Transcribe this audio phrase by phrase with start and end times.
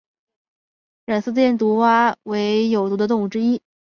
[1.05, 3.61] 染色箭毒蛙为有毒的动物之一。